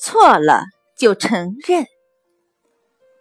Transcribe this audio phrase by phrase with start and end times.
[0.00, 0.62] 错了
[0.96, 1.84] 就承认。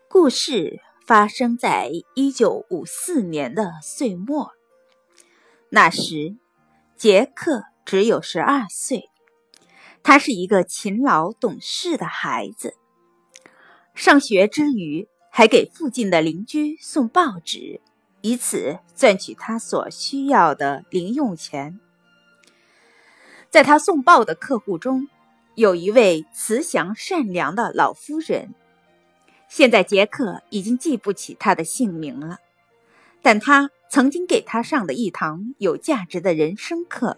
[0.07, 4.51] 故事发生在一九五四年的岁末，
[5.69, 6.37] 那时
[6.95, 9.09] 杰克只有十二岁，
[10.03, 12.75] 他是一个勤劳懂事的孩子。
[13.95, 17.81] 上学之余，还给附近的邻居送报纸，
[18.21, 21.79] 以此赚取他所需要的零用钱。
[23.49, 25.07] 在他送报的客户中，
[25.57, 28.53] 有一位慈祥善良的老夫人，
[29.49, 32.37] 现在杰克已经记不起她的姓名了，
[33.23, 37.17] 但他曾经给他上的一堂有价值的人生课，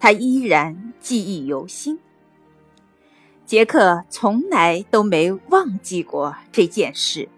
[0.00, 2.00] 他依然记忆犹新。
[3.44, 7.28] 杰克从来都没忘记过这件事，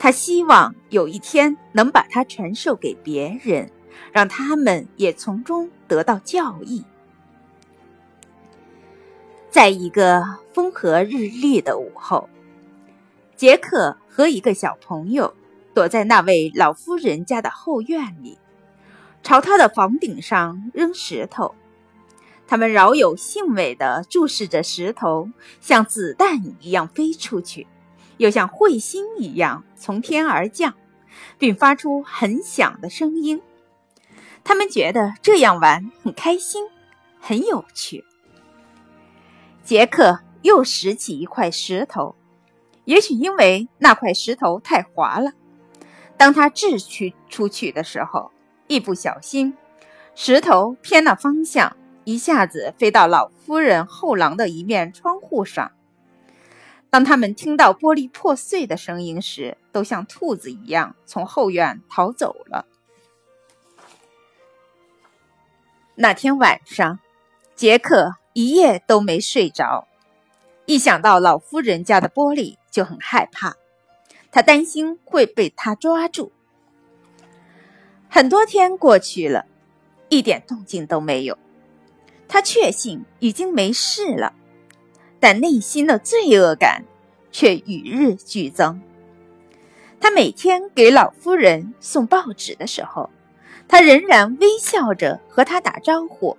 [0.00, 3.70] 他希望有一天能把它传授给别人，
[4.10, 6.84] 让他们也从中得到教益。
[9.60, 10.24] 在一个
[10.54, 12.30] 风和日丽的午后，
[13.36, 15.34] 杰克和一个小朋友
[15.74, 18.38] 躲在那位老夫人家的后院里，
[19.22, 21.54] 朝他的房顶上扔石头。
[22.46, 25.28] 他们饶有兴味地注视着石头，
[25.60, 27.66] 像子弹一样飞出去，
[28.16, 30.72] 又像彗星一样从天而降，
[31.36, 33.42] 并发出很响的声音。
[34.42, 36.64] 他们觉得这样玩很开心，
[37.20, 38.06] 很有趣。
[39.70, 42.16] 杰克又拾起一块石头，
[42.86, 45.30] 也许因为那块石头太滑了，
[46.16, 48.32] 当他掷去出去的时候，
[48.66, 49.56] 一不小心，
[50.16, 55.70] 石头偏了方向，一下子飞到老夫人后廊的一面窗户上。
[56.90, 62.66] 当他们听到玻璃破碎的声音时，都像兔子一样从后院逃走了。
[65.94, 66.98] 那天晚上，
[67.54, 68.16] 杰克。
[68.32, 69.88] 一夜都没睡着，
[70.64, 73.56] 一想到老夫人家的玻璃就很害怕，
[74.30, 76.30] 他担心会被他抓住。
[78.08, 79.46] 很多天过去了，
[80.08, 81.36] 一点动静都没有，
[82.28, 84.32] 他确信已经没事了，
[85.18, 86.84] 但内心的罪恶感
[87.32, 88.80] 却与日俱增。
[90.00, 93.10] 他每天给老夫人送报纸的时候，
[93.66, 96.38] 他仍然微笑着和她打招呼，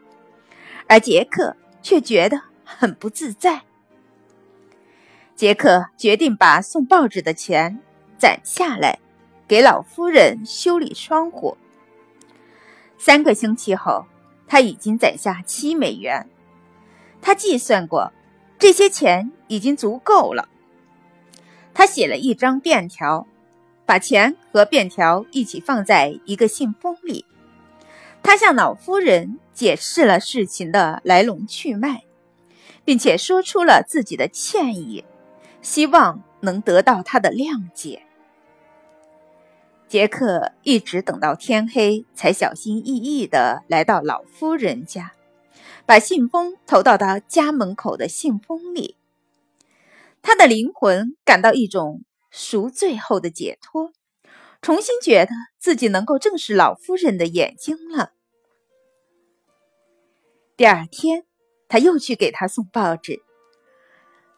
[0.88, 1.58] 而杰克。
[1.82, 3.62] 却觉得很不自在。
[5.36, 7.80] 杰克决定把送报纸的钱
[8.18, 9.00] 攒下来，
[9.48, 11.58] 给老夫人修理窗户。
[12.98, 14.06] 三个星期后，
[14.48, 16.30] 他已经攒下七美元。
[17.22, 18.12] 他计算过，
[18.60, 20.48] 这些钱已经足够了。
[21.74, 23.26] 他写了一张便条，
[23.86, 27.26] 把钱和便条一起放在一个信封里。
[28.24, 32.04] 他向老夫人解释了事情的来龙去脉，
[32.86, 35.04] 并且说出了自己的歉意，
[35.62, 38.04] 希望能得到她的谅解。
[39.88, 45.12] 杰克一直等到天黑，才小心翼翼地来到老夫人家，
[45.86, 48.96] 把信封投到他家门口的信封里。
[50.22, 53.92] 他的灵魂感到一种赎罪后的解脱。
[54.62, 58.12] 重新觉得自己能够正视老夫人的眼睛了。
[60.56, 61.26] 第二天，
[61.68, 63.24] 他又去给她送报纸。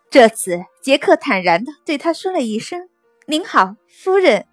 [0.10, 2.90] 这次，杰克坦然地对她说了一声
[3.28, 4.48] ：“您好，夫人。”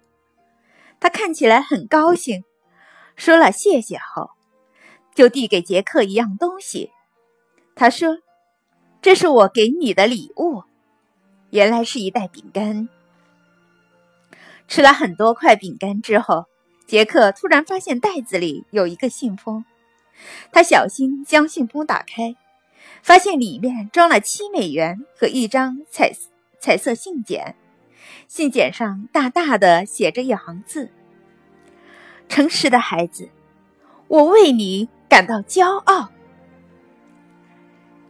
[0.99, 2.43] 他看起来很高兴，
[3.15, 4.31] 说了谢谢后，
[5.15, 6.91] 就递给杰克一样东西。
[7.75, 8.17] 他说
[9.01, 10.63] ：“这是我给你的礼物。”
[11.51, 12.89] 原来是一袋饼干。
[14.71, 16.45] 吃了很多块饼干之后，
[16.87, 19.65] 杰克突然发现袋子里有一个信封。
[20.53, 22.37] 他小心将信封打开，
[23.03, 26.13] 发现里面装了七美元和一张彩
[26.61, 27.53] 彩色信笺。
[28.29, 30.89] 信笺上大大的写着一行字
[32.29, 33.27] ：“诚实的孩子，
[34.07, 36.11] 我为你感到骄傲。”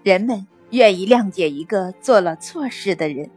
[0.06, 3.32] 人们愿意谅解一个做了错事的人。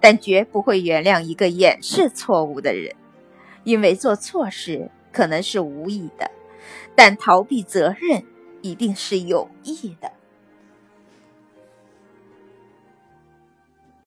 [0.00, 2.94] 但绝不会原谅一个掩饰错误的人，
[3.64, 6.30] 因为做错事可能是无意的，
[6.94, 8.24] 但逃避责任
[8.62, 10.12] 一定是有意的。